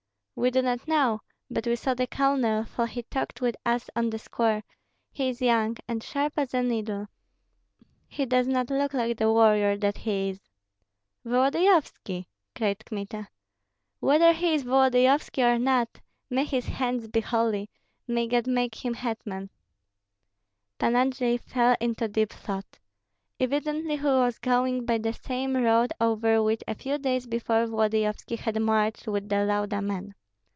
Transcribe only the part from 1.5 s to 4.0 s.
but we saw the colonel, for he talked with us